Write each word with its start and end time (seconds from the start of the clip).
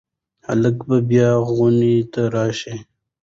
هلک 0.47 0.77
به 0.87 0.97
بیا 1.09 1.29
خونې 1.49 1.95
ته 2.13 2.21
راشي. 2.35 2.75